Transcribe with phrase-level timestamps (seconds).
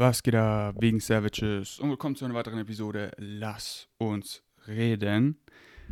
[0.00, 1.80] Was geht da wegen Savages?
[1.80, 5.40] Und willkommen zu einer weiteren Episode Lass uns reden.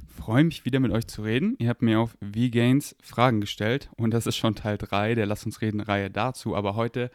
[0.07, 1.57] Freue mich wieder mit euch zu reden.
[1.59, 5.45] Ihr habt mir auf V-Gains Fragen gestellt und das ist schon Teil 3 der Lass
[5.45, 6.55] uns reden Reihe dazu.
[6.55, 7.11] Aber heute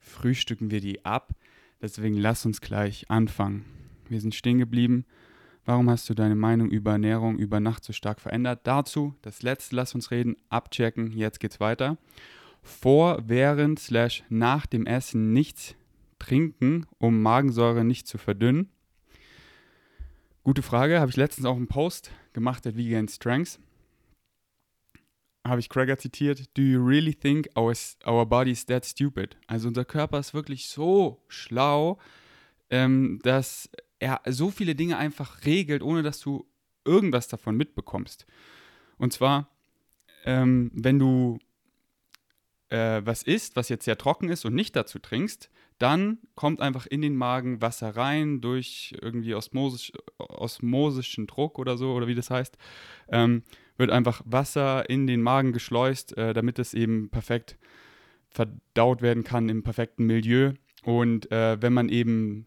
[0.00, 1.32] frühstücken wir die ab.
[1.80, 3.64] Deswegen lass uns gleich anfangen.
[4.10, 5.06] Wir sind stehen geblieben.
[5.64, 8.60] Warum hast du deine Meinung über Ernährung über Nacht so stark verändert?
[8.64, 11.10] Dazu das letzte Lass uns reden, abchecken.
[11.10, 11.96] Jetzt geht's weiter.
[12.60, 15.74] Vor, während, slash nach dem Essen nichts
[16.18, 18.70] trinken, um Magensäure nicht zu verdünnen?
[20.44, 21.00] Gute Frage.
[21.00, 23.60] Habe ich letztens auch einen Post gemacht at Vegan Strengths.
[25.46, 26.56] Habe ich Craig zitiert.
[26.56, 27.74] Do you really think our,
[28.06, 29.36] our body is that stupid?
[29.46, 31.98] Also unser Körper ist wirklich so schlau,
[32.70, 36.46] ähm, dass er so viele Dinge einfach regelt, ohne dass du
[36.84, 38.26] irgendwas davon mitbekommst.
[38.96, 39.48] Und zwar,
[40.24, 41.38] ähm, wenn du
[42.70, 46.86] äh, was isst, was jetzt sehr trocken ist und nicht dazu trinkst, dann kommt einfach
[46.86, 52.30] in den Magen Wasser rein durch irgendwie osmosisch, osmosischen Druck oder so, oder wie das
[52.30, 52.58] heißt.
[53.08, 53.42] Ähm,
[53.76, 57.56] wird einfach Wasser in den Magen geschleust, äh, damit es eben perfekt
[58.28, 60.52] verdaut werden kann im perfekten Milieu.
[60.82, 62.46] Und äh, wenn man eben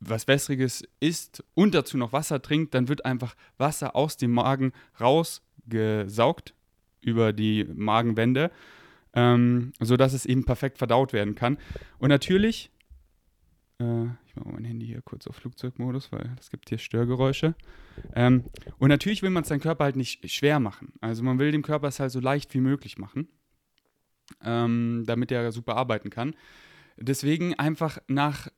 [0.00, 4.72] was Wässriges isst und dazu noch Wasser trinkt, dann wird einfach Wasser aus dem Magen
[5.00, 6.54] rausgesaugt
[7.00, 8.50] über die Magenwände
[9.18, 11.58] ähm, sodass es eben perfekt verdaut werden kann.
[11.98, 12.70] Und natürlich,
[13.80, 17.56] äh, ich mache mein Handy hier kurz auf Flugzeugmodus, weil es gibt hier Störgeräusche.
[18.14, 18.44] Ähm,
[18.78, 20.92] und natürlich will man es seinem Körper halt nicht schwer machen.
[21.00, 23.26] Also man will dem Körper es halt so leicht wie möglich machen,
[24.44, 26.36] ähm, damit er super arbeiten kann.
[26.96, 28.48] Deswegen einfach nach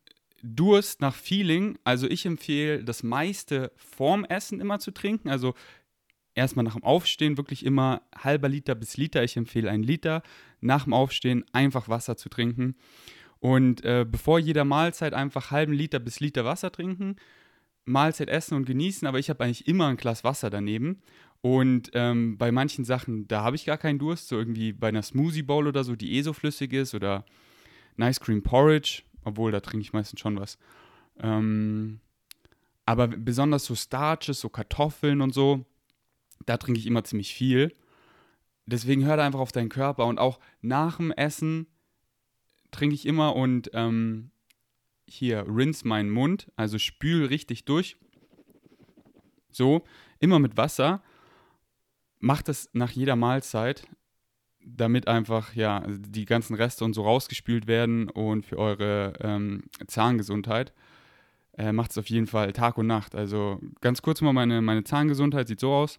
[0.43, 5.31] Durst, nach Feeling, also ich empfehle, das meiste vorm Essen immer zu trinken.
[5.31, 5.55] Also
[6.35, 9.23] erstmal nach dem Aufstehen wirklich immer halber Liter bis Liter.
[9.25, 10.23] Ich empfehle einen Liter.
[10.61, 12.77] Nach dem Aufstehen einfach Wasser zu trinken.
[13.39, 17.17] Und äh, bevor jeder Mahlzeit einfach halben Liter bis Liter Wasser trinken.
[17.85, 21.01] Mahlzeit essen und genießen, aber ich habe eigentlich immer ein Glas Wasser daneben.
[21.43, 25.03] Und ähm, bei manchen Sachen, da habe ich gar keinen Durst, so irgendwie bei einer
[25.03, 27.25] Smoothie Bowl oder so, die eh so flüssig ist, oder
[27.97, 30.59] Nice Cream Porridge, obwohl da trinke ich meistens schon was.
[31.19, 32.01] Ähm,
[32.85, 35.65] aber besonders so Starches, so Kartoffeln und so,
[36.45, 37.73] da trinke ich immer ziemlich viel.
[38.71, 41.67] Deswegen hör da einfach auf deinen Körper und auch nach dem Essen
[42.71, 44.31] trinke ich immer und ähm,
[45.07, 47.97] hier rinse meinen Mund, also spül richtig durch.
[49.51, 49.83] So,
[50.21, 51.03] immer mit Wasser.
[52.21, 53.89] Mach das nach jeder Mahlzeit,
[54.65, 60.73] damit einfach ja die ganzen Reste und so rausgespült werden und für eure ähm, Zahngesundheit
[61.55, 63.15] äh, macht es auf jeden Fall Tag und Nacht.
[63.15, 65.99] Also ganz kurz mal meine, meine Zahngesundheit sieht so aus.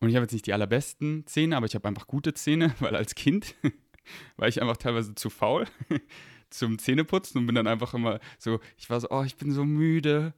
[0.00, 2.96] Und ich habe jetzt nicht die allerbesten Zähne, aber ich habe einfach gute Zähne, weil
[2.96, 3.54] als Kind
[4.36, 5.66] war ich einfach teilweise zu faul
[6.50, 9.64] zum Zähneputzen und bin dann einfach immer so, ich war so, oh, ich bin so
[9.64, 10.34] müde.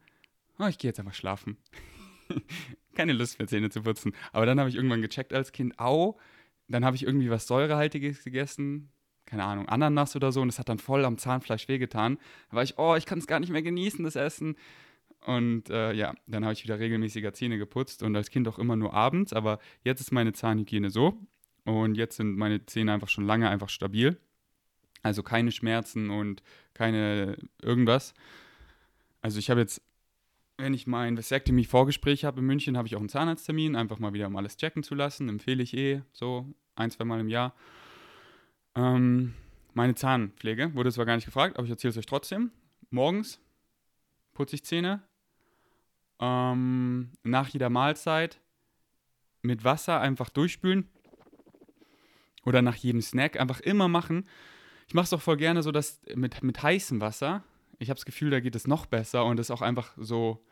[0.59, 1.57] Oh, ich gehe jetzt einfach schlafen.
[2.95, 4.13] Keine Lust mehr Zähne zu putzen.
[4.33, 6.19] Aber dann habe ich irgendwann gecheckt als Kind, au,
[6.69, 8.91] dann habe ich irgendwie was Säurehaltiges gegessen,
[9.25, 12.19] keine Ahnung, Ananas oder so und es hat dann voll am Zahnfleisch wehgetan.
[12.51, 14.57] Da war ich, oh, ich kann es gar nicht mehr genießen, das Essen.
[15.29, 18.77] Und äh, ja, dann habe ich wieder regelmäßiger Zähne geputzt und als Kind auch immer
[18.77, 19.35] nur abends.
[19.35, 21.21] Aber jetzt ist meine Zahnhygiene so
[21.65, 24.19] und jetzt sind meine Zähne einfach schon lange einfach stabil.
[25.03, 28.15] Also keine Schmerzen und keine irgendwas.
[29.21, 29.83] Also ich habe jetzt,
[30.57, 34.29] wenn ich mein Vasectomy-Vorgespräch habe in München, habe ich auch einen Zahnarzttermin, einfach mal wieder
[34.29, 35.29] um alles checken zu lassen.
[35.29, 37.55] Empfehle ich eh so ein, zwei Mal im Jahr.
[38.75, 39.35] Ähm,
[39.75, 42.51] meine Zahnpflege wurde zwar gar nicht gefragt, aber ich erzähle es euch trotzdem.
[42.89, 43.43] Morgens
[44.33, 45.03] putze ich Zähne.
[46.21, 48.41] Ähm, nach jeder Mahlzeit
[49.43, 50.89] mit Wasser einfach durchspülen.
[52.45, 54.27] Oder nach jedem Snack einfach immer machen.
[54.87, 57.45] Ich mache es auch voll gerne so, dass mit, mit heißem Wasser,
[57.79, 60.43] ich habe das Gefühl, da geht es noch besser und ist auch einfach so,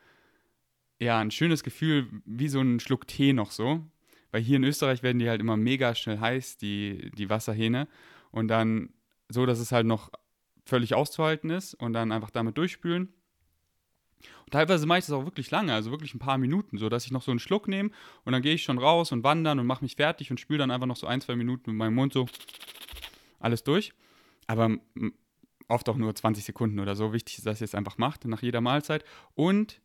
[0.99, 3.83] ja, ein schönes Gefühl, wie so ein Schluck Tee noch so.
[4.31, 7.87] Weil hier in Österreich werden die halt immer mega schnell heiß, die, die Wasserhähne.
[8.31, 8.93] Und dann
[9.29, 10.11] so, dass es halt noch
[10.65, 13.13] völlig auszuhalten ist und dann einfach damit durchspülen.
[14.45, 17.05] Und teilweise mache ich das auch wirklich lange, also wirklich ein paar Minuten, so dass
[17.05, 17.91] ich noch so einen Schluck nehme
[18.23, 20.71] und dann gehe ich schon raus und wandern und mache mich fertig und spüle dann
[20.71, 22.27] einfach noch so ein, zwei Minuten mit meinem Mund so
[23.39, 23.93] alles durch.
[24.47, 24.77] Aber
[25.67, 27.13] oft auch nur 20 Sekunden oder so.
[27.13, 29.03] Wichtig ist, dass ihr es einfach macht nach jeder Mahlzeit.
[29.35, 29.81] Und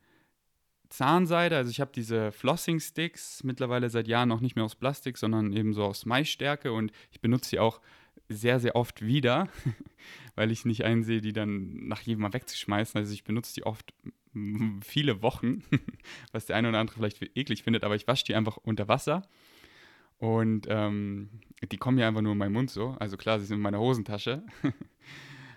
[0.88, 5.52] Zahnseide, also ich habe diese Flossing-Sticks mittlerweile seit Jahren noch nicht mehr aus Plastik, sondern
[5.52, 7.80] eben so aus Maisstärke und ich benutze sie auch
[8.28, 9.48] sehr, sehr oft wieder,
[10.34, 12.98] weil ich nicht einsehe, die dann nach jedem Mal wegzuschmeißen.
[12.98, 13.94] Also ich benutze die oft
[14.82, 15.62] viele Wochen,
[16.32, 19.22] was der eine oder andere vielleicht eklig findet, aber ich wasche die einfach unter Wasser.
[20.18, 21.30] Und ähm,
[21.70, 22.96] die kommen ja einfach nur in meinen Mund so.
[23.00, 24.44] Also klar, sie sind in meiner Hosentasche.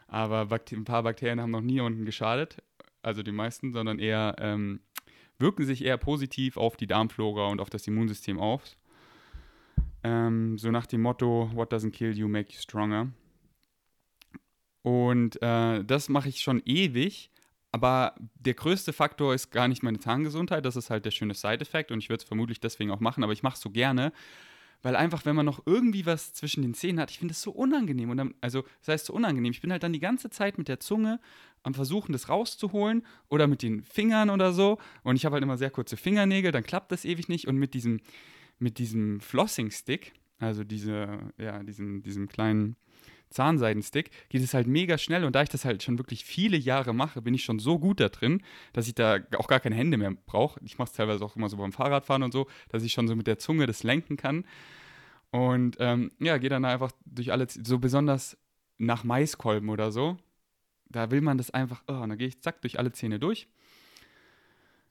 [0.07, 2.63] Aber ein paar Bakterien haben noch nie unten geschadet,
[3.01, 4.79] also die meisten, sondern eher ähm,
[5.37, 8.77] wirken sich eher positiv auf die Darmflora und auf das Immunsystem auf.
[10.03, 13.09] Ähm, so nach dem Motto, what doesn't kill you, make you stronger.
[14.83, 17.31] Und äh, das mache ich schon ewig.
[17.75, 20.63] Aber der größte Faktor ist gar nicht meine Zahngesundheit.
[20.63, 23.21] Das ist halt der schöne Side-Effekt und ich würde es vermutlich deswegen auch machen.
[23.21, 24.13] Aber ich mache es so gerne,
[24.81, 27.51] weil einfach, wenn man noch irgendwie was zwischen den Zähnen hat, ich finde das so
[27.51, 28.11] unangenehm.
[28.11, 29.51] Und dann, also, das heißt so unangenehm.
[29.51, 31.19] Ich bin halt dann die ganze Zeit mit der Zunge
[31.63, 34.77] am Versuchen, das rauszuholen oder mit den Fingern oder so.
[35.03, 37.45] Und ich habe halt immer sehr kurze Fingernägel, dann klappt das ewig nicht.
[37.45, 37.99] Und mit diesem,
[38.57, 42.77] mit diesem Flossing-Stick, also diese, ja, diesem, diesem kleinen
[43.35, 45.25] Zahnseidenstick, geht es halt mega schnell.
[45.25, 47.99] Und da ich das halt schon wirklich viele Jahre mache, bin ich schon so gut
[47.99, 48.41] da drin,
[48.73, 50.59] dass ich da auch gar keine Hände mehr brauche.
[50.63, 53.15] Ich mache es teilweise auch immer so beim Fahrradfahren und so, dass ich schon so
[53.15, 54.45] mit der Zunge das lenken kann.
[55.31, 58.37] Und ähm, ja, gehe dann einfach durch alle, so besonders
[58.77, 60.17] nach Maiskolben oder so.
[60.87, 63.47] Da will man das einfach, oh, und dann gehe ich zack durch alle Zähne durch.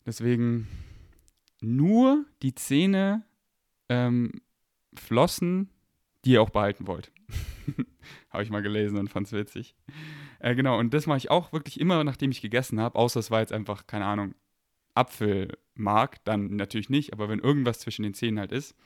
[0.06, 0.68] Deswegen
[1.62, 3.24] nur die Zähne
[3.88, 4.42] ähm,
[4.94, 5.70] flossen,
[6.24, 7.10] die ihr auch behalten wollt.
[8.30, 9.74] habe ich mal gelesen und fand es witzig.
[10.40, 13.30] Äh, genau, und das mache ich auch wirklich immer, nachdem ich gegessen habe, außer es
[13.30, 14.34] war jetzt einfach, keine Ahnung,
[14.94, 18.76] Apfelmark, dann natürlich nicht, aber wenn irgendwas zwischen den Zähnen halt ist.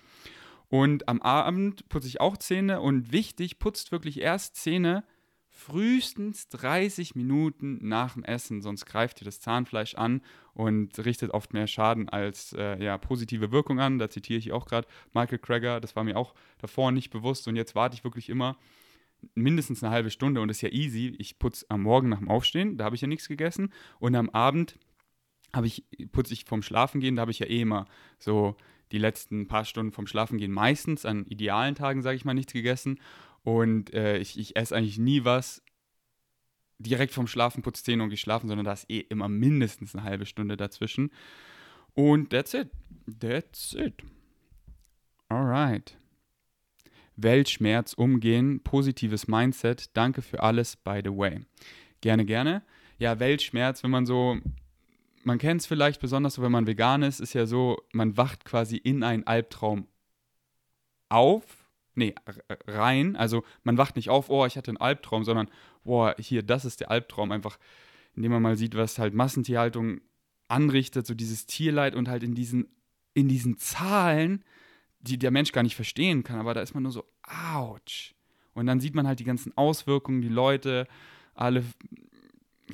[0.68, 5.04] Und am Abend putze ich auch Zähne und wichtig, putzt wirklich erst Zähne
[5.58, 10.22] frühestens 30 Minuten nach dem Essen, sonst greift ihr das Zahnfleisch an
[10.54, 13.98] und richtet oft mehr Schaden als äh, ja, positive Wirkung an.
[13.98, 17.56] Da zitiere ich auch gerade Michael Crager, das war mir auch davor nicht bewusst und
[17.56, 18.56] jetzt warte ich wirklich immer
[19.34, 21.16] mindestens eine halbe Stunde und das ist ja easy.
[21.18, 24.30] Ich putze am Morgen nach dem Aufstehen, da habe ich ja nichts gegessen und am
[24.30, 24.78] Abend
[25.64, 27.86] ich, putze ich vom Schlafengehen, da habe ich ja eh immer
[28.20, 28.56] so
[28.92, 33.00] die letzten paar Stunden vom Schlafengehen meistens an idealen Tagen, sage ich mal, nichts gegessen.
[33.42, 35.62] Und äh, ich, ich esse eigentlich nie was
[36.78, 40.26] direkt vom Schlafen, putze Zähne und geschlafen, sondern da ist eh immer mindestens eine halbe
[40.26, 41.10] Stunde dazwischen.
[41.94, 42.70] Und that's it.
[43.20, 44.02] That's it.
[45.28, 45.96] Alright.
[47.16, 49.96] Weltschmerz umgehen, positives Mindset.
[49.96, 51.40] Danke für alles, by the way.
[52.00, 52.62] Gerne, gerne.
[52.98, 54.38] Ja, Weltschmerz, wenn man so
[55.28, 58.44] man kennt es vielleicht besonders so, wenn man vegan ist, ist ja so, man wacht
[58.44, 59.86] quasi in einen Albtraum
[61.08, 61.57] auf,
[61.98, 62.14] nee,
[62.66, 63.16] rein.
[63.16, 65.48] Also man wacht nicht auf, oh, ich hatte einen Albtraum, sondern,
[65.84, 67.32] boah, hier, das ist der Albtraum.
[67.32, 67.58] Einfach,
[68.14, 70.00] indem man mal sieht, was halt Massentierhaltung
[70.48, 72.68] anrichtet, so dieses Tierleid und halt in diesen,
[73.14, 74.44] in diesen Zahlen,
[75.00, 77.04] die der Mensch gar nicht verstehen kann, aber da ist man nur so,
[77.54, 78.14] ouch.
[78.54, 80.88] Und dann sieht man halt die ganzen Auswirkungen, die Leute,
[81.34, 81.64] alle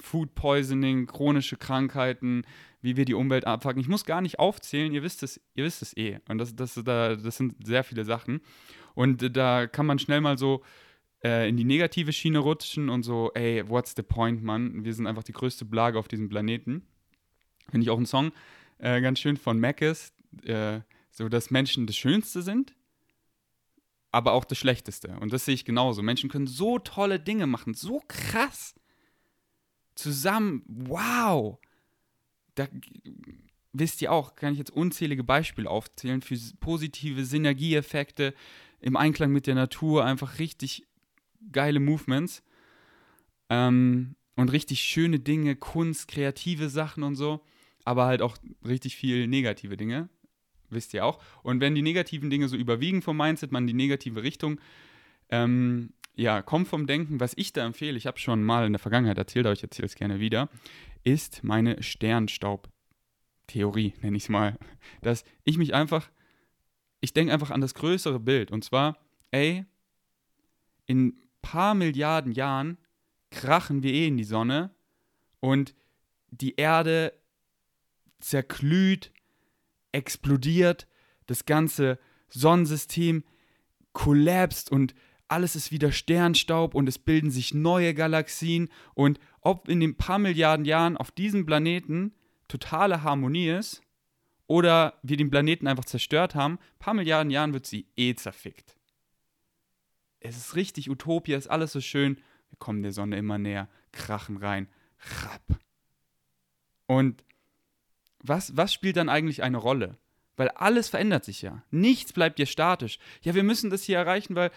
[0.00, 2.43] Food Poisoning, chronische Krankheiten,
[2.81, 3.81] wie wir die Umwelt abfacken.
[3.81, 6.21] Ich muss gar nicht aufzählen, ihr wisst es, ihr wisst es eh.
[6.29, 8.41] Und das, das, das, das sind sehr viele Sachen.
[8.94, 10.62] Und da kann man schnell mal so
[11.25, 14.85] äh, in die negative Schiene rutschen und so, ey, what's the point, Mann?
[14.85, 16.87] Wir sind einfach die größte Blage auf diesem Planeten.
[17.70, 18.32] Finde ich auch einen Song
[18.79, 20.12] äh, ganz schön von Mackes,
[20.44, 20.81] äh,
[21.11, 22.75] so dass Menschen das Schönste sind,
[24.11, 25.17] aber auch das Schlechteste.
[25.20, 26.02] Und das sehe ich genauso.
[26.02, 28.75] Menschen können so tolle Dinge machen, so krass
[29.94, 31.58] zusammen, wow.
[32.55, 32.69] Da
[33.73, 38.35] wisst ihr auch, kann ich jetzt unzählige Beispiele aufzählen für positive Synergieeffekte
[38.85, 40.87] im Einklang mit der Natur, einfach richtig
[41.51, 42.43] geile Movements
[43.49, 47.41] ähm, und richtig schöne Dinge, Kunst, kreative Sachen und so,
[47.85, 48.37] aber halt auch
[48.67, 50.09] richtig viel negative Dinge,
[50.71, 51.21] wisst ihr auch.
[51.43, 54.61] Und wenn die negativen Dinge so überwiegen vom Mindset, man die negative Richtung
[55.31, 57.19] ähm, ja, kommt vom Denken.
[57.21, 59.87] Was ich da empfehle, ich habe schon mal in der Vergangenheit erzählt, aber ich erzähle
[59.87, 60.50] es gerne wieder,
[61.03, 64.59] ist meine Sternstaub-Theorie, nenne ich es mal.
[65.03, 66.11] Dass ich mich einfach,
[67.04, 68.50] ich denke einfach an das größere Bild.
[68.50, 68.96] Und zwar,
[69.30, 69.66] ey,
[70.87, 72.78] in ein paar Milliarden Jahren
[73.30, 74.75] krachen wir eh in die Sonne
[75.40, 75.75] und
[76.30, 77.12] die Erde
[78.20, 79.12] zerglüht,
[79.92, 80.88] explodiert,
[81.26, 81.99] das ganze
[82.30, 83.23] Sonnensystem
[83.92, 84.94] kollapst und
[85.28, 90.18] alles ist wieder Sternstaub und es bilden sich neue Galaxien und ob in den paar
[90.18, 92.14] Milliarden Jahren auf diesem Planeten
[92.49, 93.84] totale Harmonie ist
[94.47, 98.77] oder wir den Planeten einfach zerstört haben, paar Milliarden Jahren wird sie eh zerfickt.
[100.21, 102.17] Es ist richtig Utopia, ist alles so schön.
[102.51, 104.69] Wir kommen der Sonne immer näher, krachen rein,
[105.23, 105.59] rapp.
[106.87, 107.25] Und
[108.19, 109.99] was, was spielt dann eigentlich eine Rolle?
[110.37, 111.63] Weil alles verändert sich ja.
[111.71, 112.99] Nichts bleibt dir statisch.
[113.23, 114.51] Ja, wir müssen das hier erreichen, weil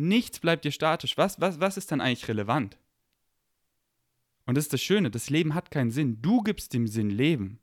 [0.00, 1.18] Nichts bleibt dir statisch.
[1.18, 2.78] Was, was, was ist dann eigentlich relevant?
[4.46, 6.22] Und das ist das Schöne, das Leben hat keinen Sinn.
[6.22, 7.58] Du gibst dem Sinn Leben.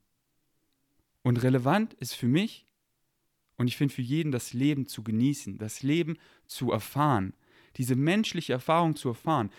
[1.26, 2.68] Und relevant ist für mich
[3.56, 7.34] und ich finde für jeden das Leben zu genießen, das Leben zu erfahren,
[7.78, 9.50] diese menschliche Erfahrung zu erfahren.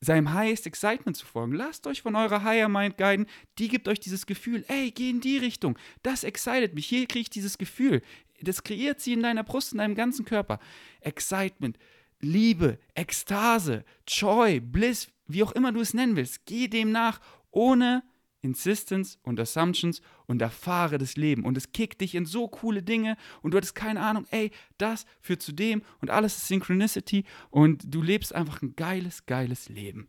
[0.00, 1.54] seinem Highest Excitement zu folgen.
[1.54, 3.24] Lasst euch von eurer Higher Mind guiden.
[3.58, 5.78] Die gibt euch dieses Gefühl, ey, geh in die Richtung.
[6.02, 6.84] Das excited mich.
[6.84, 8.02] Hier kriege ich dieses Gefühl.
[8.42, 10.58] Das kreiert sie in deiner Brust, in deinem ganzen Körper.
[11.00, 11.78] Excitement,
[12.20, 16.44] Liebe, Ekstase, Joy, Bliss, wie auch immer du es nennen willst.
[16.44, 17.18] Geh dem nach,
[17.50, 18.02] ohne
[18.44, 21.44] Insistence und Assumptions und erfahre das Leben.
[21.44, 25.06] Und es kickt dich in so coole Dinge und du hattest keine Ahnung, ey, das
[25.20, 30.08] führt zu dem und alles ist Synchronicity und du lebst einfach ein geiles, geiles Leben.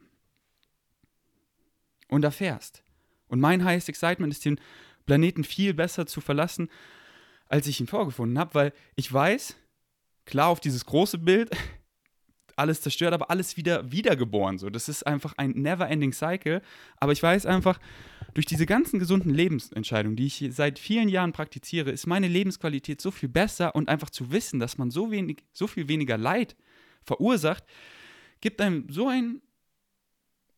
[2.08, 2.84] Und erfährst.
[3.30, 4.60] Und mein Highest Excitement ist, den
[5.06, 6.70] Planeten viel besser zu verlassen,
[7.48, 9.56] als ich ihn vorgefunden habe, weil ich weiß,
[10.26, 11.50] klar auf dieses große Bild,
[12.56, 14.58] alles zerstört, aber alles wieder wiedergeboren.
[14.58, 14.70] So.
[14.70, 16.62] Das ist einfach ein never-ending Cycle.
[16.98, 17.80] Aber ich weiß einfach,
[18.36, 23.10] durch diese ganzen gesunden Lebensentscheidungen, die ich seit vielen Jahren praktiziere, ist meine Lebensqualität so
[23.10, 26.58] viel besser und einfach zu wissen, dass man so, wenig, so viel weniger Leid
[27.02, 27.64] verursacht,
[28.42, 29.42] gibt einem so einen,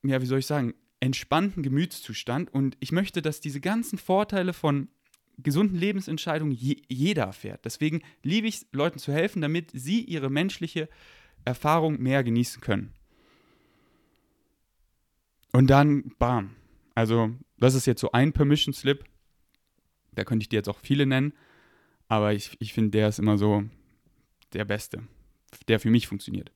[0.02, 2.52] ja, wie soll ich sagen, entspannten Gemütszustand.
[2.52, 4.88] Und ich möchte, dass diese ganzen Vorteile von
[5.38, 7.64] gesunden Lebensentscheidungen je, jeder erfährt.
[7.64, 10.90] Deswegen liebe ich es, Leuten zu helfen, damit sie ihre menschliche
[11.46, 12.92] Erfahrung mehr genießen können.
[15.52, 16.56] Und dann, bam.
[16.98, 19.04] Also, das ist jetzt so ein Permission Slip.
[20.14, 21.32] Da könnte ich dir jetzt auch viele nennen.
[22.08, 23.66] Aber ich, ich finde, der ist immer so
[24.54, 25.04] der beste.
[25.68, 26.52] Der für mich funktioniert.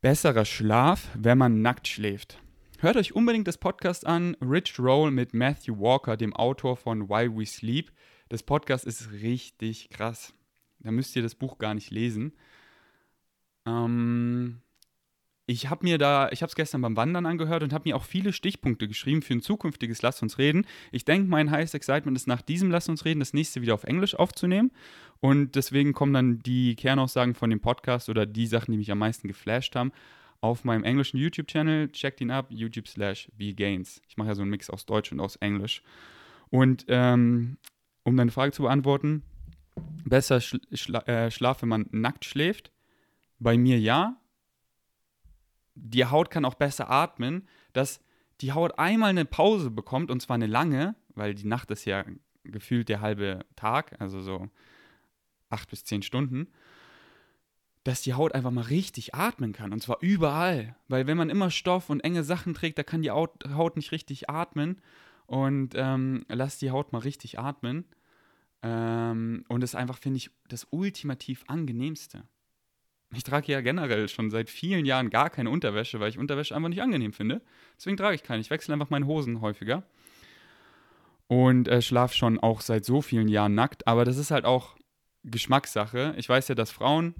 [0.00, 2.42] Besserer Schlaf, wenn man nackt schläft.
[2.80, 7.30] Hört euch unbedingt das Podcast an, Rich Roll mit Matthew Walker, dem Autor von Why
[7.30, 7.92] We Sleep.
[8.30, 10.34] Das Podcast ist richtig krass.
[10.80, 12.32] Da müsst ihr das Buch gar nicht lesen.
[13.66, 14.62] Ähm,
[15.48, 18.04] ich habe mir da, ich habe es gestern beim Wandern angehört und habe mir auch
[18.04, 20.66] viele Stichpunkte geschrieben für ein zukünftiges Lass uns reden.
[20.92, 23.84] Ich denke, mein Highest Excitement ist nach diesem Lass uns reden, das nächste wieder auf
[23.84, 24.70] Englisch aufzunehmen.
[25.20, 28.98] Und deswegen kommen dann die Kernaussagen von dem Podcast oder die Sachen, die mich am
[28.98, 29.90] meisten geflasht haben,
[30.42, 31.92] auf meinem englischen YouTube-Channel.
[31.92, 34.02] Checkt ihn ab, YouTube slash vgains.
[34.06, 35.82] Ich mache ja so einen Mix aus Deutsch und aus Englisch.
[36.50, 37.56] Und ähm,
[38.04, 39.22] um deine Frage zu beantworten,
[40.04, 42.70] besser schla äh, Schlaf, wenn man nackt schläft
[43.38, 44.20] bei mir ja.
[45.80, 48.00] Die Haut kann auch besser atmen, dass
[48.40, 52.04] die Haut einmal eine Pause bekommt und zwar eine lange, weil die Nacht ist ja
[52.44, 54.48] gefühlt der halbe Tag, also so
[55.50, 56.48] acht bis zehn Stunden,
[57.84, 61.50] dass die Haut einfach mal richtig atmen kann und zwar überall, weil wenn man immer
[61.50, 64.80] Stoff und enge Sachen trägt, da kann die Haut nicht richtig atmen.
[65.28, 67.84] Und ähm, lass die Haut mal richtig atmen.
[68.62, 72.24] Ähm, und das ist einfach, finde ich, das ultimativ angenehmste.
[73.14, 76.68] Ich trage ja generell schon seit vielen Jahren gar keine Unterwäsche, weil ich Unterwäsche einfach
[76.68, 77.40] nicht angenehm finde.
[77.76, 78.40] Deswegen trage ich keine.
[78.40, 79.82] Ich wechsle einfach meine Hosen häufiger.
[81.26, 83.86] Und äh, schlafe schon auch seit so vielen Jahren nackt.
[83.86, 84.76] Aber das ist halt auch
[85.24, 86.14] Geschmackssache.
[86.18, 87.14] Ich weiß ja, dass Frauen,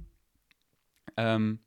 [1.17, 1.59] ähm,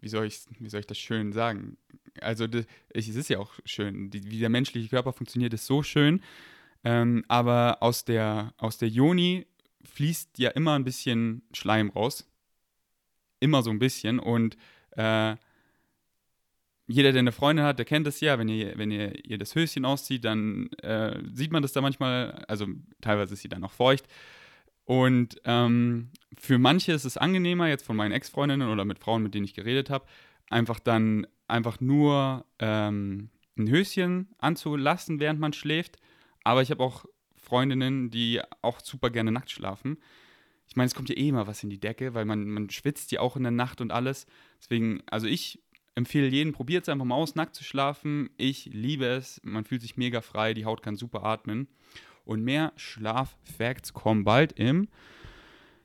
[0.00, 1.78] wie, soll ich, wie soll ich das schön sagen?
[2.20, 4.10] Also, das, es ist ja auch schön.
[4.10, 6.22] Die, wie der menschliche Körper funktioniert, ist so schön.
[6.84, 9.46] Ähm, aber aus der, aus der Joni
[9.84, 12.28] fließt ja immer ein bisschen Schleim raus
[13.40, 14.18] immer so ein bisschen.
[14.18, 14.56] Und
[14.92, 15.36] äh,
[16.88, 18.38] jeder, der eine Freundin hat, der kennt das ja.
[18.38, 22.44] Wenn ihr, wenn ihr, ihr das Höschen auszieht, dann äh, sieht man das da manchmal.
[22.48, 22.66] Also
[23.00, 24.06] teilweise ist sie dann auch feucht.
[24.84, 29.34] Und ähm, für manche ist es angenehmer, jetzt von meinen Ex-Freundinnen oder mit Frauen, mit
[29.34, 30.06] denen ich geredet habe,
[30.48, 35.96] einfach dann einfach nur ähm, ein Höschen anzulassen, während man schläft.
[36.44, 39.98] Aber ich habe auch Freundinnen, die auch super gerne nackt schlafen
[40.68, 43.12] ich meine, es kommt ja eh immer was in die Decke, weil man, man schwitzt
[43.12, 44.26] ja auch in der Nacht und alles.
[44.60, 45.62] Deswegen, also ich
[45.94, 48.30] empfehle jeden, probiert es einfach mal aus, nackt zu schlafen.
[48.36, 49.40] Ich liebe es.
[49.44, 51.68] Man fühlt sich mega frei, die Haut kann super atmen.
[52.24, 54.88] Und mehr Schlaf-Facts kommen bald im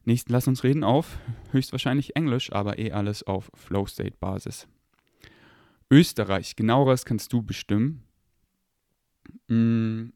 [0.05, 1.17] nächsten Lass uns reden auf
[1.51, 4.67] höchstwahrscheinlich Englisch, aber eh alles auf Flow-State-Basis.
[5.89, 8.03] Österreich, genaueres kannst du bestimmen.
[9.47, 10.13] Hm,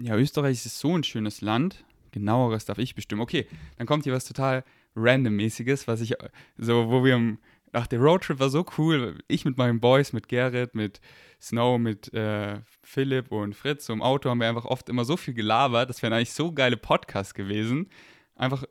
[0.00, 3.22] ja, Österreich ist so ein schönes Land genaueres darf ich bestimmen.
[3.22, 3.46] Okay,
[3.78, 4.64] dann kommt hier was total
[4.94, 6.14] randommäßiges, was ich
[6.56, 7.36] so, wo wir
[7.72, 9.18] ach, der Roadtrip war so cool.
[9.28, 11.00] Ich mit meinen Boys, mit Gerrit, mit
[11.40, 15.16] Snow, mit äh, Philipp und Fritz so im Auto haben wir einfach oft immer so
[15.16, 15.88] viel gelabert.
[15.88, 17.88] Das wären eigentlich so geile Podcasts gewesen.
[18.36, 18.64] Einfach,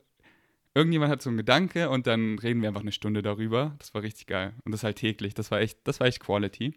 [0.74, 3.75] irgendjemand hat so einen Gedanke und dann reden wir einfach eine Stunde darüber.
[3.79, 4.53] Das war richtig geil.
[4.63, 5.33] Und das halt täglich.
[5.33, 6.74] Das war echt, das war echt Quality.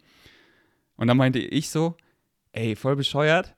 [0.97, 1.97] Und dann meinte ich so,
[2.53, 3.55] ey, voll bescheuert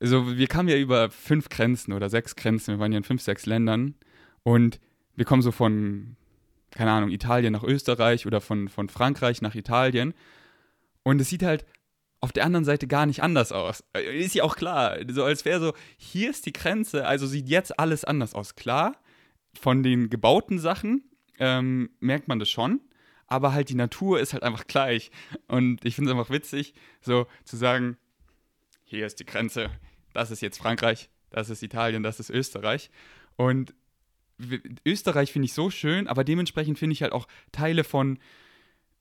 [0.00, 3.22] also wir kamen ja über fünf Grenzen oder sechs Grenzen, wir waren ja in fünf,
[3.22, 3.94] sechs Ländern.
[4.42, 4.80] Und
[5.14, 6.16] wir kommen so von,
[6.70, 10.14] keine Ahnung, Italien nach Österreich oder von, von Frankreich nach Italien.
[11.02, 11.66] Und es sieht halt
[12.20, 13.84] auf der anderen Seite gar nicht anders aus.
[13.94, 17.48] Äh, ist ja auch klar, so als wäre so, hier ist die Grenze, also sieht
[17.48, 18.56] jetzt alles anders aus.
[18.56, 18.96] Klar,
[19.58, 21.04] von den gebauten Sachen
[21.38, 22.80] ähm, merkt man das schon,
[23.26, 25.10] aber halt die Natur ist halt einfach gleich.
[25.48, 27.96] Und ich finde es einfach witzig, so zu sagen,
[28.84, 29.70] hier ist die Grenze,
[30.12, 32.90] das ist jetzt Frankreich, das ist Italien, das ist Österreich.
[33.36, 33.74] Und
[34.86, 38.18] Österreich finde ich so schön, aber dementsprechend finde ich halt auch Teile von,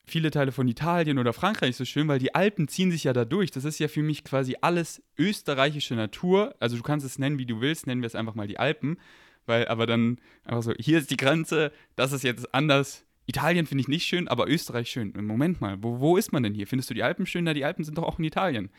[0.06, 3.26] viele Teile von Italien oder Frankreich so schön, weil die Alpen ziehen sich ja da
[3.26, 3.52] durch.
[3.52, 6.56] Das ist ja für mich quasi alles österreichische Natur.
[6.60, 8.98] Also du kannst es nennen, wie du willst, nennen wir es einfach mal die Alpen.
[9.46, 13.06] Weil, aber dann einfach so, hier ist die Grenze, das ist jetzt anders.
[13.26, 15.14] Italien finde ich nicht schön, aber Österreich schön.
[15.16, 16.68] Moment mal, wo, wo ist man denn hier?
[16.68, 17.46] Findest du die Alpen schön?
[17.46, 18.70] Na, die Alpen sind doch auch in Italien.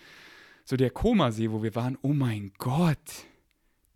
[0.70, 3.26] So der Komasee, wo wir waren, oh mein Gott.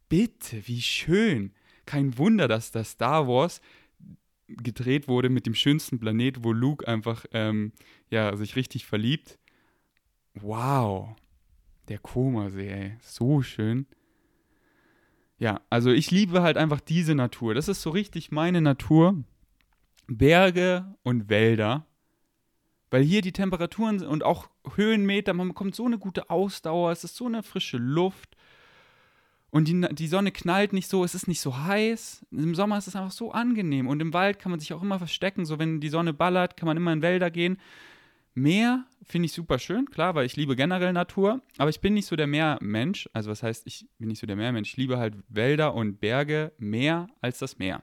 [0.08, 1.52] Bitte, wie schön.
[1.86, 3.60] Kein Wunder, dass das Star Wars
[4.48, 7.70] gedreht wurde mit dem schönsten Planet, wo Luke einfach ähm,
[8.10, 9.38] ja, sich richtig verliebt.
[10.34, 11.14] Wow.
[11.86, 12.96] Der Komasee, ey.
[13.02, 13.86] So schön.
[15.38, 17.54] Ja, also ich liebe halt einfach diese Natur.
[17.54, 19.22] Das ist so richtig meine Natur.
[20.08, 21.86] Berge und Wälder.
[22.94, 27.16] Weil hier die Temperaturen und auch Höhenmeter, man bekommt so eine gute Ausdauer, es ist
[27.16, 28.36] so eine frische Luft.
[29.50, 32.24] Und die, die Sonne knallt nicht so, es ist nicht so heiß.
[32.30, 33.88] Im Sommer ist es einfach so angenehm.
[33.88, 35.44] Und im Wald kann man sich auch immer verstecken.
[35.44, 37.58] So, wenn die Sonne ballert, kann man immer in Wälder gehen.
[38.32, 41.40] Meer finde ich super schön, klar, weil ich liebe generell Natur.
[41.58, 43.08] Aber ich bin nicht so der Meermensch.
[43.12, 44.70] Also, was heißt, ich bin nicht so der Meermensch.
[44.70, 47.82] Ich liebe halt Wälder und Berge mehr als das Meer.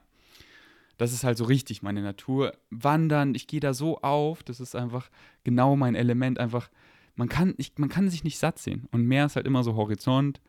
[1.02, 2.52] Das ist halt so richtig meine Natur.
[2.70, 4.44] Wandern, ich gehe da so auf.
[4.44, 5.10] Das ist einfach
[5.42, 6.38] genau mein Element.
[6.38, 6.70] Einfach,
[7.16, 8.86] man kann, ich, man kann sich nicht satt sehen.
[8.92, 10.40] Und Meer ist halt immer so Horizont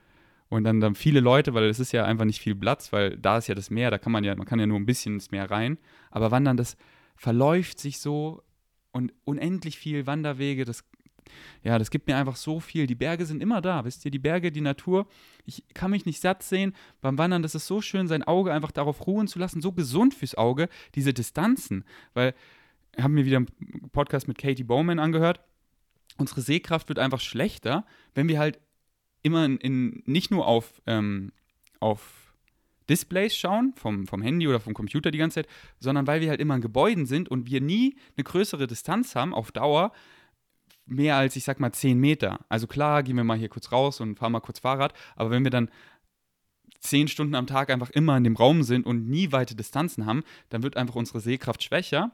[0.50, 3.39] und dann, dann viele Leute, weil es ist ja einfach nicht viel Platz, weil da
[3.39, 5.31] ist ja das Meer, da kann man ja, man kann ja nur ein bisschen ins
[5.31, 5.79] Meer rein.
[6.12, 6.77] Aber Wandern, das
[7.15, 8.43] verläuft sich so
[8.91, 10.83] und unendlich viel Wanderwege, das,
[11.63, 12.88] ja, das gibt mir einfach so viel.
[12.88, 15.08] Die Berge sind immer da, wisst ihr, die Berge, die Natur.
[15.46, 16.74] Ich kann mich nicht satt sehen.
[17.01, 20.13] Beim Wandern, das ist so schön, sein Auge einfach darauf ruhen zu lassen, so gesund
[20.13, 21.86] fürs Auge, diese Distanzen.
[22.13, 22.34] Weil,
[22.96, 23.50] ich habe mir wieder einen
[23.92, 25.39] Podcast mit Katie Bowman angehört.
[26.18, 28.60] Unsere Sehkraft wird einfach schlechter, wenn wir halt
[29.24, 31.32] immer in, in nicht nur auf, ähm,
[31.80, 32.24] auf
[32.89, 35.47] Displays schauen, vom, vom Handy oder vom Computer die ganze Zeit,
[35.80, 39.34] sondern weil wir halt immer in Gebäuden sind und wir nie eine größere Distanz haben
[39.34, 39.91] auf Dauer,
[40.86, 42.39] mehr als, ich sag mal, 10 Meter.
[42.50, 45.43] Also klar, gehen wir mal hier kurz raus und fahren mal kurz Fahrrad, aber wenn
[45.43, 45.69] wir dann
[46.82, 50.24] 10 Stunden am Tag einfach immer in dem Raum sind und nie weite Distanzen haben,
[50.50, 52.12] dann wird einfach unsere Sehkraft schwächer.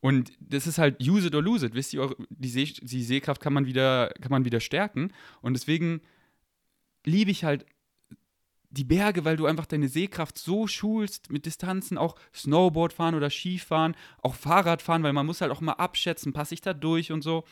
[0.00, 1.74] Und das ist halt use it or lose it.
[1.74, 5.10] Wisst ihr, die, Seh die Sehkraft kann man, wieder, kann man wieder stärken.
[5.40, 6.02] Und deswegen
[7.06, 7.64] liebe ich halt
[8.68, 13.30] die Berge, weil du einfach deine Sehkraft so schulst mit Distanzen, auch Snowboard fahren oder
[13.30, 17.12] Skifahren, auch Fahrrad fahren, weil man muss halt auch mal abschätzen, passe ich da durch
[17.12, 17.44] und so.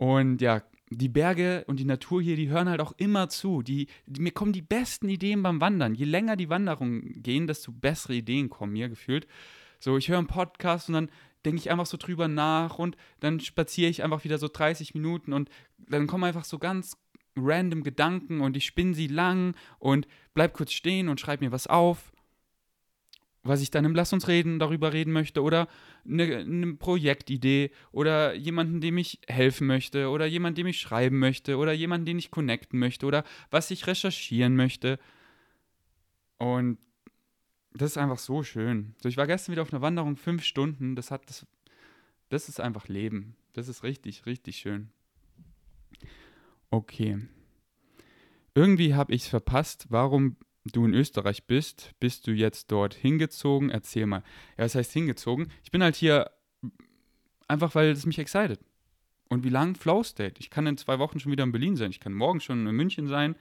[0.00, 3.60] Und ja, die Berge und die Natur hier, die hören halt auch immer zu.
[3.60, 5.94] Die, die, mir kommen die besten Ideen beim Wandern.
[5.94, 9.26] Je länger die Wanderungen gehen, desto bessere Ideen kommen mir gefühlt.
[9.78, 11.10] So, ich höre einen Podcast und dann
[11.44, 15.34] denke ich einfach so drüber nach und dann spaziere ich einfach wieder so 30 Minuten
[15.34, 16.96] und dann kommen einfach so ganz
[17.36, 21.66] random Gedanken und ich spinne sie lang und bleib kurz stehen und schreib mir was
[21.66, 22.09] auf,
[23.42, 25.68] was ich dann im Lass uns reden darüber reden möchte oder
[26.04, 31.56] eine, eine Projektidee oder jemanden, dem ich helfen möchte oder jemanden, dem ich schreiben möchte
[31.56, 34.98] oder jemanden, den ich connecten möchte oder was ich recherchieren möchte.
[36.38, 36.78] Und
[37.72, 38.94] das ist einfach so schön.
[39.02, 40.96] So, ich war gestern wieder auf einer Wanderung, fünf Stunden.
[40.96, 41.46] Das hat das,
[42.28, 43.36] das ist einfach Leben.
[43.52, 44.90] Das ist richtig, richtig schön.
[46.70, 47.18] Okay.
[48.54, 50.36] Irgendwie habe ich es verpasst, warum
[50.72, 51.92] du in Österreich bist.
[52.00, 53.70] Bist du jetzt dort hingezogen?
[53.70, 54.22] Erzähl mal.
[54.56, 55.48] Ja, was heißt hingezogen?
[55.62, 56.30] Ich bin halt hier
[57.48, 58.60] einfach, weil es mich excited.
[59.28, 59.76] Und wie lang?
[59.76, 60.34] Flow State.
[60.38, 61.90] Ich kann in zwei Wochen schon wieder in Berlin sein.
[61.90, 63.36] Ich kann morgen schon in München sein.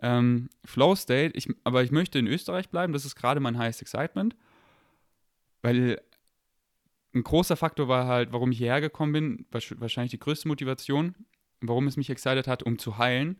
[0.00, 2.92] Ähm, Flow State, ich, aber ich möchte in Österreich bleiben.
[2.92, 4.36] Das ist gerade mein highest excitement.
[5.60, 6.00] Weil
[7.14, 11.14] ein großer Faktor war halt, warum ich hierher gekommen bin, wahrscheinlich die größte Motivation,
[11.60, 13.38] warum es mich excited hat, um zu heilen.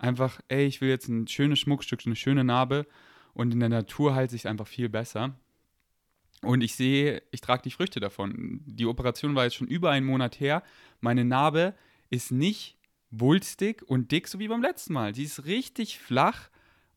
[0.00, 2.86] Einfach, ey, ich will jetzt ein schönes Schmuckstück, eine schöne Narbe
[3.34, 5.34] und in der Natur heilt sich einfach viel besser.
[6.42, 8.62] Und ich sehe, ich trage die Früchte davon.
[8.64, 10.62] Die Operation war jetzt schon über einen Monat her.
[11.00, 11.74] Meine Narbe
[12.08, 12.78] ist nicht
[13.10, 15.14] wulstig und dick, so wie beim letzten Mal.
[15.14, 16.48] Sie ist richtig flach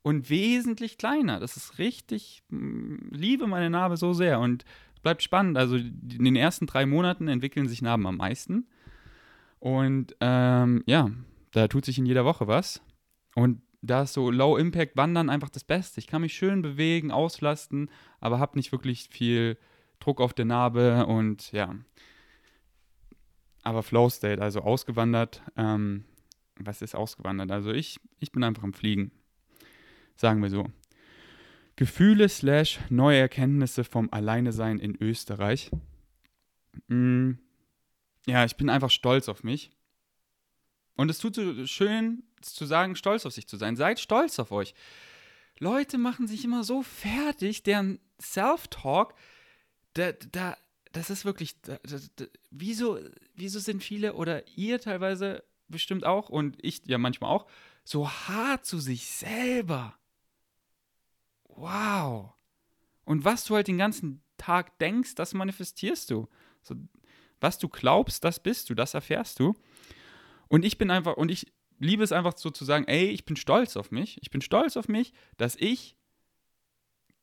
[0.02, 1.42] und wesentlich kleiner.
[1.42, 4.64] Das ist richtig, hm, liebe meine Narbe so sehr und
[5.02, 5.58] bleibt spannend.
[5.58, 8.66] Also in den ersten drei Monaten entwickeln sich Narben am meisten.
[9.60, 11.12] Und ähm, ja,
[11.52, 12.82] da tut sich in jeder Woche was.
[13.36, 16.00] Und da ist so Low-Impact-Wandern einfach das Beste.
[16.00, 19.58] Ich kann mich schön bewegen, auslasten, aber habe nicht wirklich viel
[20.00, 21.76] Druck auf der Narbe und ja.
[23.64, 25.42] Aber Flow State, also ausgewandert.
[25.58, 26.06] Ähm,
[26.58, 27.52] was ist ausgewandert?
[27.52, 29.12] Also ich, ich bin einfach am Fliegen.
[30.16, 30.70] Sagen wir so.
[31.76, 35.72] Gefühle slash neue Erkenntnisse vom Alleinesein in Österreich.
[36.88, 37.34] Mm,
[38.28, 39.72] ja, ich bin einfach stolz auf mich.
[40.96, 43.76] Und es tut so schön zu sagen, stolz auf sich zu sein.
[43.76, 44.74] Seid stolz auf euch.
[45.60, 49.14] Leute machen sich immer so fertig, deren Self-Talk,
[49.94, 50.58] da, da,
[50.92, 53.00] das ist wirklich, da, da, wieso,
[53.36, 57.48] wieso sind viele oder ihr teilweise bestimmt auch und ich ja manchmal auch,
[57.84, 59.98] so hart zu sich selber?
[61.46, 62.34] Wow.
[63.06, 66.28] Und was du halt den ganzen Tag denkst, das manifestierst du.
[66.62, 66.76] So,
[67.40, 69.54] was du glaubst, das bist du, das erfährst du.
[70.54, 73.36] Und ich bin einfach, und ich liebe es einfach so zu sagen, ey, ich bin
[73.36, 74.20] stolz auf mich.
[74.22, 75.96] Ich bin stolz auf mich, dass ich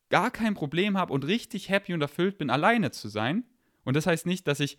[0.09, 3.45] gar kein Problem habe und richtig happy und erfüllt bin, alleine zu sein.
[3.85, 4.77] Und das heißt nicht, dass ich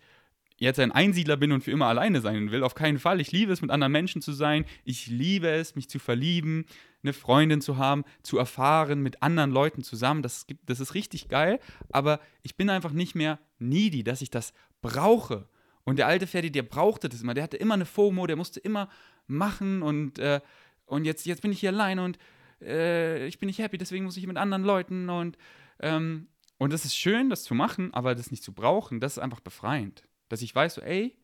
[0.57, 2.61] jetzt ein Einsiedler bin und für immer alleine sein will.
[2.61, 3.19] Auf keinen Fall.
[3.21, 4.65] Ich liebe es, mit anderen Menschen zu sein.
[4.83, 6.67] Ich liebe es, mich zu verlieben,
[7.01, 10.21] eine Freundin zu haben, zu erfahren, mit anderen Leuten zusammen.
[10.21, 11.59] Das, gibt, das ist richtig geil.
[11.89, 15.47] Aber ich bin einfach nicht mehr needy, dass ich das brauche.
[15.85, 17.33] Und der alte Ferdi, der brauchte das immer.
[17.33, 18.89] Der hatte immer eine FOMO, der musste immer
[19.27, 20.41] machen und, äh,
[20.85, 22.17] und jetzt, jetzt bin ich hier alleine und
[22.61, 25.37] äh, ich bin nicht happy, deswegen muss ich mit anderen Leuten und
[25.79, 26.27] ähm,
[26.59, 29.41] und das ist schön, das zu machen, aber das nicht zu brauchen, das ist einfach
[29.41, 31.15] befreiend dass ich weiß, so, ey,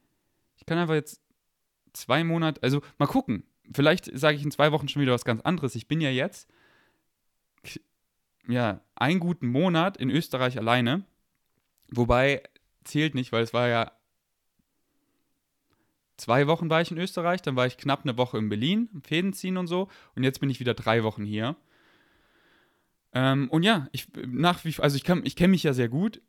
[0.55, 1.21] ich kann einfach jetzt
[1.93, 3.43] zwei Monate, also mal gucken.
[3.73, 5.73] Vielleicht sage ich in zwei Wochen schon wieder was ganz anderes.
[5.73, 6.47] Ich bin ja jetzt,
[8.47, 11.05] ja, einen guten Monat in Österreich alleine.
[11.91, 12.43] Wobei
[12.83, 13.91] zählt nicht, weil es war ja
[16.19, 19.33] zwei Wochen war ich in Österreich, dann war ich knapp eine Woche in Berlin, Fäden
[19.33, 19.87] ziehen und so.
[20.15, 21.55] Und jetzt bin ich wieder drei Wochen hier.
[23.13, 26.21] Ähm, und ja, ich nach wie also ich, ich kenne mich ja sehr gut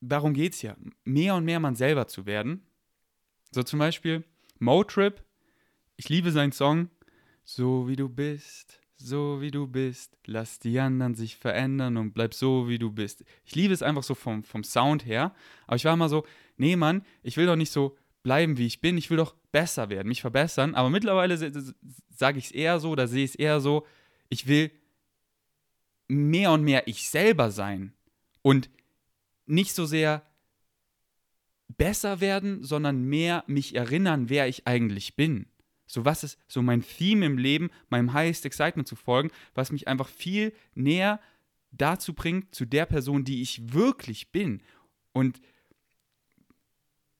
[0.00, 2.62] darum geht es ja, mehr und mehr man selber zu werden.
[3.50, 4.24] So zum Beispiel
[4.58, 5.22] Motrip,
[5.96, 6.90] ich liebe seinen Song,
[7.44, 12.34] so wie du bist, so wie du bist, lass die anderen sich verändern und bleib
[12.34, 13.24] so wie du bist.
[13.44, 15.34] Ich liebe es einfach so vom, vom Sound her,
[15.66, 16.24] aber ich war immer so,
[16.56, 19.88] nee Mann, ich will doch nicht so bleiben, wie ich bin, ich will doch besser
[19.90, 21.36] werden, mich verbessern, aber mittlerweile
[22.10, 23.86] sage ich es eher so, da sehe ich es eher so,
[24.28, 24.70] ich will
[26.08, 27.92] mehr und mehr ich selber sein
[28.42, 28.70] und
[29.46, 30.22] nicht so sehr
[31.68, 35.46] besser werden, sondern mehr mich erinnern, wer ich eigentlich bin.
[35.86, 39.88] So was ist so mein Theme im Leben, meinem Highest Excitement zu folgen, was mich
[39.88, 41.20] einfach viel näher
[41.70, 44.62] dazu bringt, zu der Person, die ich wirklich bin.
[45.12, 45.40] Und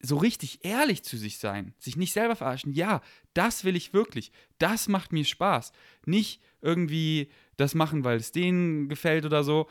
[0.00, 3.00] so richtig ehrlich zu sich sein, sich nicht selber verarschen, ja,
[3.34, 5.72] das will ich wirklich, das macht mir Spaß.
[6.06, 9.68] Nicht irgendwie das machen, weil es denen gefällt oder so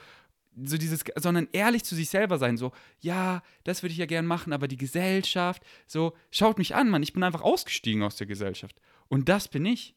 [0.64, 4.26] so dieses, sondern ehrlich zu sich selber sein, so, ja, das würde ich ja gern
[4.26, 8.28] machen, aber die Gesellschaft, so, schaut mich an, Mann, ich bin einfach ausgestiegen aus der
[8.28, 8.82] Gesellschaft.
[9.08, 9.96] Und das bin ich.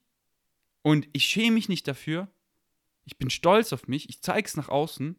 [0.82, 2.28] Und ich schäme mich nicht dafür.
[3.04, 5.16] Ich bin stolz auf mich, ich zeige es nach außen.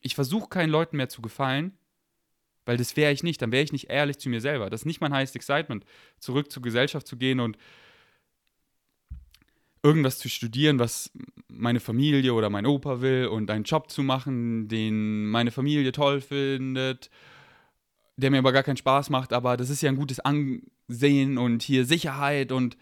[0.00, 1.76] Ich versuche keinen Leuten mehr zu gefallen,
[2.70, 4.70] weil das wäre ich nicht, dann wäre ich nicht ehrlich zu mir selber.
[4.70, 5.84] Das ist nicht mein highest excitement,
[6.20, 7.58] zurück zur Gesellschaft zu gehen und
[9.82, 11.10] irgendwas zu studieren, was
[11.48, 16.20] meine Familie oder mein Opa will und einen Job zu machen, den meine Familie toll
[16.20, 17.10] findet,
[18.16, 21.64] der mir aber gar keinen Spaß macht, aber das ist ja ein gutes Ansehen und
[21.64, 22.76] hier Sicherheit und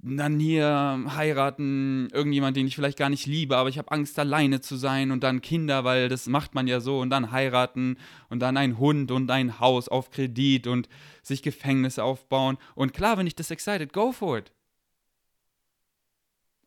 [0.00, 4.60] dann hier heiraten, irgendjemand, den ich vielleicht gar nicht liebe, aber ich habe Angst, alleine
[4.60, 7.96] zu sein und dann Kinder, weil das macht man ja so und dann heiraten
[8.28, 10.88] und dann ein Hund und ein Haus auf Kredit und
[11.22, 12.58] sich Gefängnisse aufbauen.
[12.76, 14.52] Und klar, wenn ich das excited, go for it.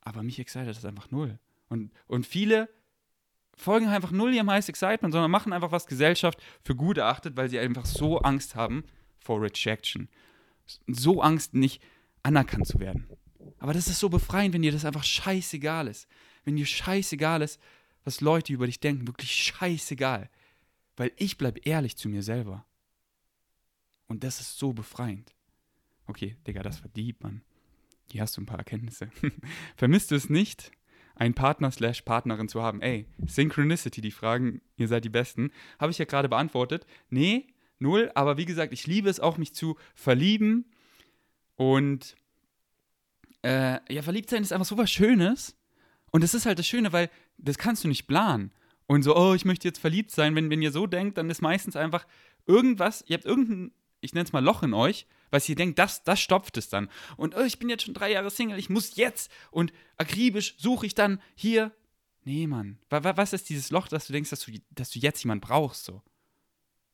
[0.02, 1.40] Aber mich excited das einfach null.
[1.70, 2.68] Und, und viele
[3.56, 7.50] folgen einfach null ihrem Highest Excitement, sondern machen einfach, was Gesellschaft für gut erachtet, weil
[7.50, 8.84] sie einfach so Angst haben
[9.20, 10.10] vor Rejection.
[10.88, 11.82] So Angst, nicht
[12.24, 13.08] anerkannt zu werden.
[13.62, 16.08] Aber das ist so befreiend, wenn dir das einfach scheißegal ist.
[16.44, 17.60] Wenn dir scheißegal ist,
[18.04, 20.32] was Leute über dich denken, wirklich scheißegal.
[20.98, 22.66] Weil ich bleibe ehrlich zu mir selber.
[24.08, 25.36] Und das ist so befreiend.
[26.08, 27.44] Okay, Digga, das war deep, Mann.
[28.12, 29.12] Hier hast du ein paar Erkenntnisse.
[29.76, 30.72] Vermisst du es nicht,
[31.14, 32.82] einen Partner slash Partnerin zu haben?
[32.82, 35.52] Ey, Synchronicity, die Fragen, ihr seid die Besten.
[35.78, 36.88] Habe ich ja gerade beantwortet.
[37.12, 37.46] Nee,
[37.78, 38.12] null.
[38.16, 40.66] Aber wie gesagt, ich liebe es auch, mich zu verlieben.
[41.58, 42.16] Und
[43.44, 45.56] äh, ja, verliebt sein ist einfach so was Schönes.
[46.12, 48.52] Und das ist halt das Schöne, weil das kannst du nicht planen.
[48.88, 50.36] Und so, oh, ich möchte jetzt verliebt sein.
[50.36, 52.06] Wenn, wenn ihr so denkt, dann ist meistens einfach
[52.46, 56.04] irgendwas, ihr habt irgendein, ich nenne es mal Loch in euch, weil ihr denkt, das,
[56.04, 56.90] das stopft es dann.
[57.16, 60.86] Und oh, ich bin jetzt schon drei Jahre Single, ich muss jetzt und akribisch suche
[60.86, 61.72] ich dann hier.
[62.24, 62.78] Nee, Mann.
[62.90, 65.86] Was ist dieses Loch, dass du denkst, dass du, dass du jetzt jemanden brauchst?
[65.86, 66.02] So.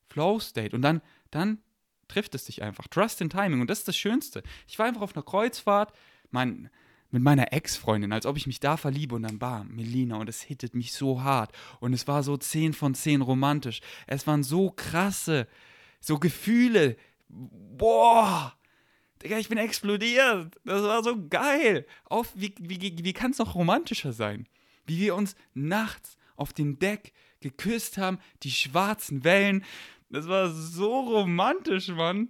[0.07, 0.75] Flow State.
[0.75, 1.61] Und dann, dann
[2.07, 2.87] trifft es dich einfach.
[2.87, 3.61] Trust in Timing.
[3.61, 4.43] Und das ist das Schönste.
[4.67, 5.93] Ich war einfach auf einer Kreuzfahrt,
[6.31, 6.69] mein,
[7.11, 10.41] mit meiner Ex-Freundin, als ob ich mich da verliebe und dann bam, Melina und es
[10.41, 13.81] hittet mich so hart und es war so 10 von 10 romantisch.
[14.07, 15.47] Es waren so krasse
[15.99, 16.95] so Gefühle.
[17.29, 18.53] Boah,
[19.21, 20.55] Digga, ich bin explodiert.
[20.63, 21.85] Das war so geil.
[22.05, 24.47] Auf, wie wie, wie kann es noch romantischer sein?
[24.85, 29.63] Wie wir uns nachts auf dem Deck geküsst haben, die schwarzen Wellen.
[30.09, 32.29] Das war so romantisch, Mann.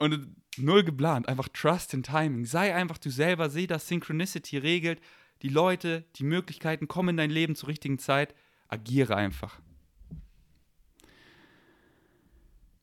[0.00, 2.46] Und null geplant, einfach Trust in Timing.
[2.46, 5.00] Sei einfach du selber, seh, dass Synchronicity regelt.
[5.42, 8.34] Die Leute, die Möglichkeiten kommen in dein Leben zur richtigen Zeit.
[8.68, 9.60] Agiere einfach.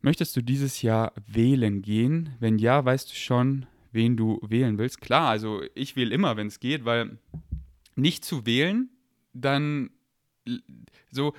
[0.01, 2.35] Möchtest du dieses Jahr wählen gehen?
[2.39, 5.01] Wenn ja, weißt du schon, wen du wählen willst?
[5.01, 7.17] Klar, also ich wähle immer, wenn es geht, weil
[7.95, 8.89] nicht zu wählen,
[9.33, 9.89] dann
[11.09, 11.33] so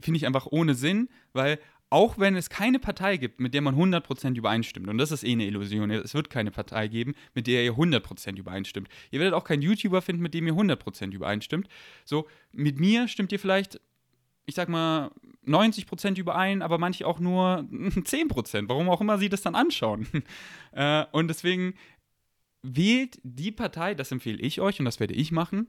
[0.00, 1.58] finde ich einfach ohne Sinn, weil
[1.90, 5.32] auch wenn es keine Partei gibt, mit der man 100% übereinstimmt, und das ist eh
[5.32, 8.88] eine Illusion, es wird keine Partei geben, mit der ihr 100% übereinstimmt.
[9.10, 11.68] Ihr werdet auch keinen YouTuber finden, mit dem ihr 100% übereinstimmt.
[12.04, 13.80] So, mit mir stimmt ihr vielleicht,
[14.46, 15.10] ich sag mal,
[15.46, 20.06] 90% überein, aber manche auch nur 10%, warum auch immer sie das dann anschauen.
[20.72, 21.74] Äh, und deswegen
[22.62, 25.66] wählt die Partei, das empfehle ich euch und das werde ich machen,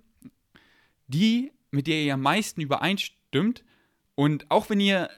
[1.08, 3.64] die, mit der ihr am meisten übereinstimmt.
[4.14, 5.10] Und auch wenn ihr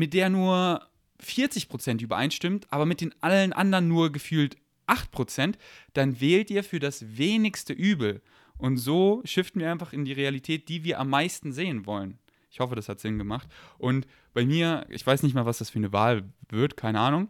[0.00, 0.80] mit der nur
[1.22, 5.56] 40% übereinstimmt, aber mit den allen anderen nur gefühlt 8%,
[5.92, 8.22] dann wählt ihr für das wenigste Übel.
[8.56, 12.18] Und so shiften wir einfach in die Realität, die wir am meisten sehen wollen.
[12.50, 13.46] Ich hoffe, das hat Sinn gemacht.
[13.76, 17.28] Und bei mir, ich weiß nicht mal, was das für eine Wahl wird, keine Ahnung.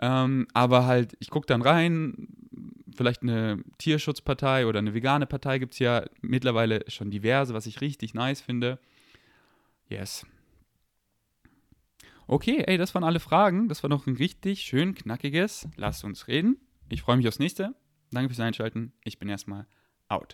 [0.00, 2.26] Ähm, aber halt, ich gucke dann rein,
[2.96, 7.80] vielleicht eine Tierschutzpartei oder eine vegane Partei gibt es ja mittlerweile schon diverse, was ich
[7.80, 8.80] richtig nice finde.
[9.88, 10.26] Yes.
[12.26, 13.68] Okay, ey, das waren alle Fragen.
[13.68, 15.68] Das war noch ein richtig schön knackiges.
[15.76, 16.56] Lasst uns reden.
[16.88, 17.74] Ich freue mich aufs nächste.
[18.10, 18.92] Danke fürs Einschalten.
[19.04, 19.66] Ich bin erstmal
[20.08, 20.32] out.